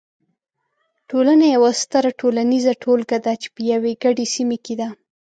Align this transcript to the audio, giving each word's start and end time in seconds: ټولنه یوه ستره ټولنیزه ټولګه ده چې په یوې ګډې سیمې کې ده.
ټولنه 1.09 1.45
یوه 1.55 1.71
ستره 1.81 2.11
ټولنیزه 2.19 2.73
ټولګه 2.83 3.17
ده 3.25 3.33
چې 3.41 3.47
په 3.55 3.61
یوې 3.73 3.91
ګډې 4.03 4.25
سیمې 4.35 4.57
کې 4.65 4.73
ده. 4.79 4.87